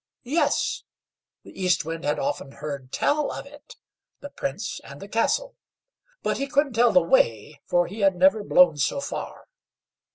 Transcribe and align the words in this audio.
Yes, 0.23 0.81
the 1.43 1.51
East 1.51 1.85
Wind 1.85 2.05
had 2.05 2.17
often 2.17 2.53
heard 2.53 2.91
tell 2.91 3.31
of 3.31 3.45
it, 3.45 3.75
the 4.19 4.31
Prince 4.31 4.81
and 4.83 4.99
the 4.99 5.07
castle, 5.07 5.55
but 6.23 6.39
he 6.39 6.47
couldn't 6.47 6.73
tell 6.73 6.91
the 6.91 7.03
way, 7.03 7.61
for 7.67 7.85
he 7.85 7.99
had 7.99 8.15
never 8.15 8.43
blown 8.43 8.77
so 8.77 8.99
far. 8.99 9.45